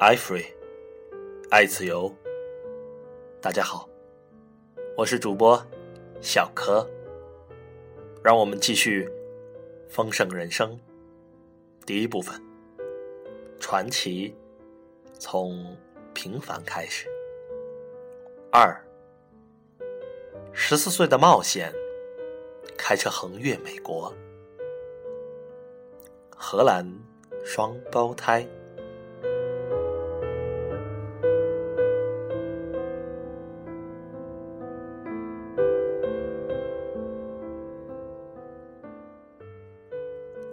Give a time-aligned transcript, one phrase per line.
[0.00, 0.46] 爱 free，
[1.50, 2.10] 爱自由。
[3.38, 3.86] 大家好，
[4.96, 5.62] 我是主播
[6.22, 6.88] 小柯。
[8.24, 9.06] 让我们继续
[9.90, 10.80] 丰盛人生
[11.84, 12.42] 第一部分，
[13.58, 14.34] 传奇
[15.18, 15.76] 从
[16.14, 17.06] 平凡开始。
[18.50, 18.82] 二，
[20.50, 21.70] 十四岁的冒险，
[22.74, 24.10] 开车横越美国，
[26.34, 26.90] 荷兰
[27.44, 28.48] 双胞胎。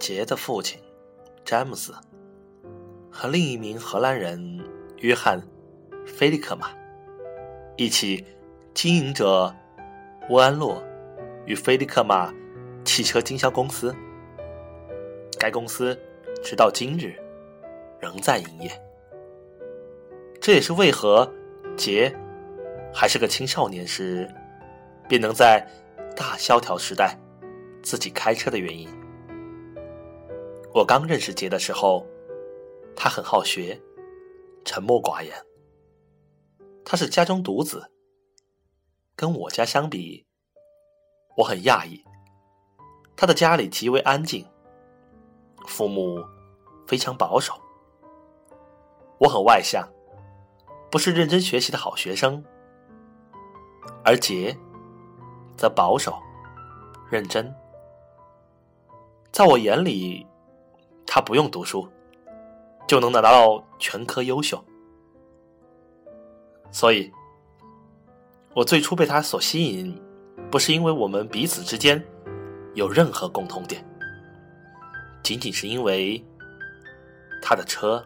[0.08, 0.80] 杰的父亲
[1.44, 1.94] 詹姆斯
[3.12, 4.66] 和另一名荷兰人
[5.00, 5.38] 约翰·
[6.08, 6.70] 菲利克马
[7.76, 8.26] 一起
[8.74, 9.54] 经营着
[10.30, 10.82] 沃安洛
[11.46, 12.34] 与菲利克马
[12.86, 13.94] 汽车经销公司。
[15.38, 16.00] 该公司
[16.42, 17.14] 直到今日
[18.00, 18.72] 仍在营业。
[20.40, 21.30] 这也是为何
[21.76, 22.16] 杰
[22.94, 24.34] 还是个青少年时
[25.10, 25.68] 便能在
[26.16, 27.20] 大萧条时代
[27.84, 29.07] 自己开车的原因。
[30.78, 32.06] 我刚认识杰的时候，
[32.96, 33.82] 他很好学，
[34.64, 35.34] 沉默寡言。
[36.86, 37.92] 他是家中独子，
[39.16, 40.24] 跟我家相比，
[41.36, 42.06] 我很讶异。
[43.16, 44.46] 他的家里极为安静，
[45.66, 46.24] 父母
[46.86, 47.56] 非常保守。
[49.18, 49.84] 我很外向，
[50.92, 52.46] 不是认真学习的好学生，
[54.06, 54.56] 而杰
[55.58, 56.22] 则保守、
[57.10, 57.52] 认真。
[59.32, 60.24] 在我眼里。
[61.10, 61.88] 他不用读书，
[62.86, 64.64] 就能拿到全科优秀，
[66.70, 67.12] 所以，
[68.54, 70.00] 我最初被他所吸引，
[70.52, 72.06] 不是因为我们彼此之间
[72.76, 73.84] 有任何共同点，
[75.24, 76.24] 仅仅是因为
[77.42, 78.06] 他的车。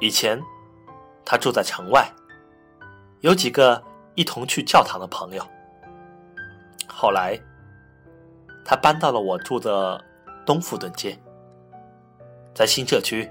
[0.00, 0.42] 以前，
[1.24, 2.10] 他住在城外，
[3.20, 3.80] 有几个
[4.14, 5.46] 一同去教堂的朋友，
[6.88, 7.38] 后来。
[8.68, 10.04] 他搬到了我住的
[10.44, 11.16] 东富顿街，
[12.52, 13.28] 在新社区，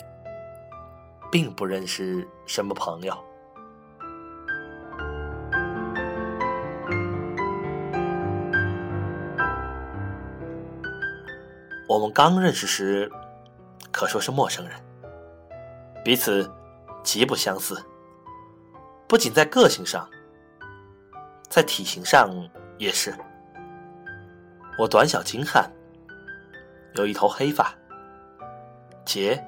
[1.30, 3.14] 并不认识什么朋友。
[11.90, 13.12] 我们刚认识时，
[13.92, 14.80] 可说是陌生人，
[16.02, 16.50] 彼此
[17.04, 17.78] 极不相似，
[19.06, 20.10] 不仅在个性上，
[21.50, 22.30] 在体型上
[22.78, 23.14] 也是。
[24.78, 25.72] 我短小精悍，
[26.96, 27.74] 有一头黑发；
[29.06, 29.42] 杰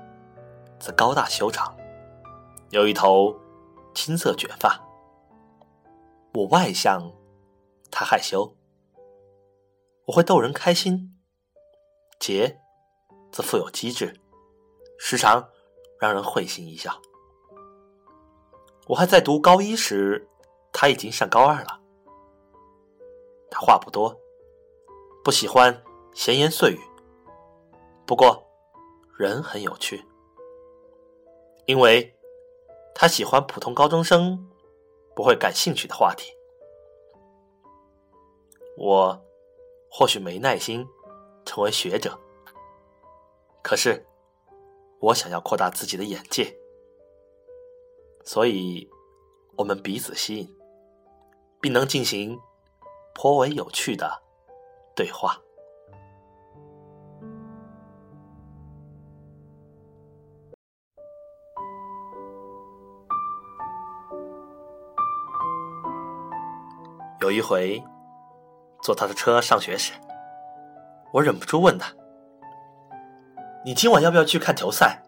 [0.80, 1.76] 则高大修长，
[2.70, 3.36] 有一头
[3.94, 4.82] 青色卷发。
[6.34, 7.12] 我外向，
[7.92, 8.56] 他害羞。
[10.06, 11.20] 我会逗人开心，
[12.20, 12.62] 杰
[13.30, 14.18] 则富有机智，
[14.98, 15.50] 时常
[16.00, 17.02] 让人会心一笑。
[18.88, 20.30] 我还在读高一时，
[20.72, 21.82] 他已经上高二了。
[23.52, 24.18] 他话不多。
[25.28, 25.84] 不喜欢
[26.14, 26.80] 闲言碎语，
[28.06, 28.48] 不过
[29.18, 30.06] 人很有趣，
[31.66, 32.18] 因为
[32.96, 34.50] 他喜欢普通高中生
[35.14, 36.32] 不会感兴趣的话题。
[38.78, 39.22] 我
[39.92, 40.88] 或许没耐心
[41.44, 42.18] 成为学者，
[43.62, 44.08] 可是
[45.02, 46.58] 我想要扩大自己的眼界，
[48.24, 48.90] 所以
[49.58, 50.58] 我们彼此吸引，
[51.60, 52.40] 并能进行
[53.14, 54.26] 颇为有趣的。
[54.98, 55.38] 对话。
[67.22, 67.84] 有一回，
[68.82, 69.94] 坐他的车上学时，
[71.14, 71.94] 我忍不住问他
[73.64, 75.04] ：“你今晚要不要去看球赛？”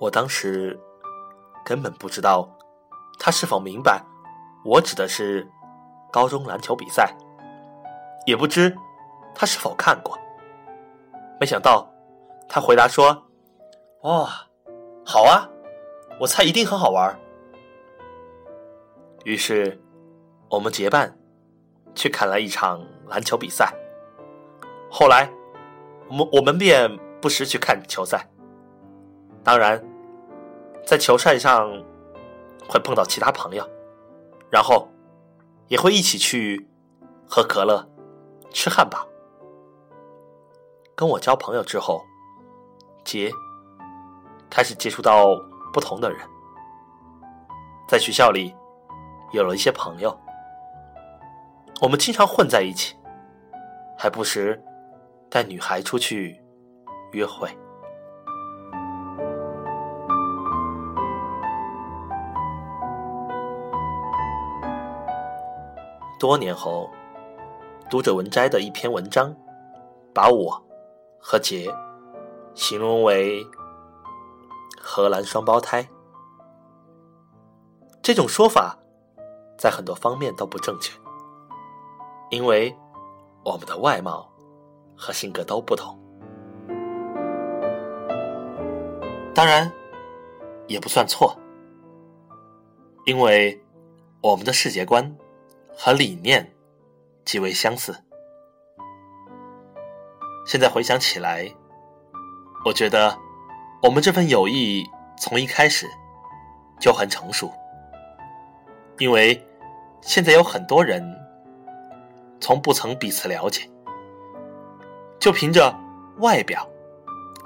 [0.00, 0.80] 我当时
[1.64, 2.48] 根本不知道
[3.18, 4.02] 他是否明白，
[4.64, 5.48] 我指的是
[6.10, 7.14] 高中篮球比赛。
[8.26, 8.76] 也不知
[9.34, 10.18] 他是否看过。
[11.40, 11.90] 没想到
[12.48, 13.26] 他回答说
[14.02, 14.28] ：“哦，
[15.04, 15.48] 好啊，
[16.20, 17.18] 我猜一定很好玩。”
[19.24, 19.80] 于是
[20.48, 21.16] 我们结伴
[21.94, 23.74] 去看了一场篮球比赛。
[24.90, 25.30] 后来
[26.08, 28.28] 我们我们便不时去看球赛。
[29.42, 29.82] 当然，
[30.86, 31.70] 在球赛上
[32.68, 33.66] 会碰到其他朋友，
[34.50, 34.88] 然后
[35.68, 36.68] 也会一起去
[37.26, 37.89] 喝可乐。
[38.52, 39.06] 吃汉堡。
[40.94, 42.04] 跟我交朋友之后，
[43.04, 43.32] 杰
[44.50, 45.28] 开始接触到
[45.72, 46.20] 不同的人，
[47.88, 48.54] 在学校里
[49.32, 50.14] 有了一些朋友，
[51.80, 52.96] 我们经常混在一起，
[53.96, 54.62] 还不时
[55.30, 56.38] 带女孩出去
[57.12, 57.48] 约会。
[66.18, 66.90] 多年后，
[67.90, 69.34] 读者文摘的一篇文章，
[70.14, 70.64] 把我
[71.18, 71.68] 和杰
[72.54, 73.44] 形容为
[74.80, 75.84] 荷兰双胞胎。
[78.00, 78.78] 这种说法
[79.58, 80.96] 在很多方面都不正确，
[82.30, 82.72] 因为
[83.44, 84.30] 我们的外貌
[84.96, 85.98] 和性格都不同。
[89.34, 89.68] 当然，
[90.68, 91.36] 也不算错，
[93.04, 93.60] 因为
[94.20, 95.12] 我们的世界观。
[95.82, 96.52] 和理念
[97.30, 97.94] 极为相似。
[100.44, 101.48] 现在回想起来，
[102.64, 103.16] 我觉得
[103.80, 104.84] 我们这份友谊
[105.16, 105.86] 从一开始
[106.80, 107.48] 就很成熟，
[108.98, 109.40] 因为
[110.00, 111.00] 现在有很多人
[112.40, 113.70] 从不曾彼此了解，
[115.20, 115.72] 就凭着
[116.16, 116.68] 外表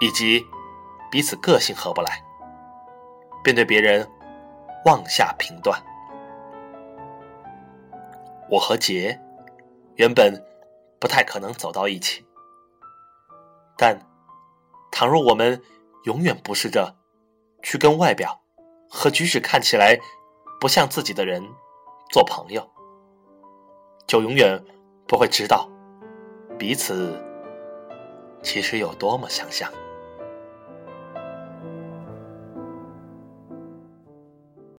[0.01, 0.43] 以及
[1.11, 2.25] 彼此个性合不来，
[3.43, 4.11] 便对别人
[4.87, 5.79] 妄下评断。
[8.49, 9.21] 我和杰
[9.97, 10.45] 原本
[10.99, 12.25] 不太可能走到一起，
[13.77, 13.99] 但
[14.91, 15.63] 倘若我们
[16.05, 16.97] 永远不试着
[17.63, 18.41] 去跟外表
[18.89, 19.99] 和举止看起来
[20.61, 21.43] 不像自己的人
[22.11, 22.69] 做朋友，
[24.07, 24.65] 就永远
[25.07, 25.69] 不会知道
[26.59, 27.21] 彼此
[28.43, 29.71] 其实有多么相像。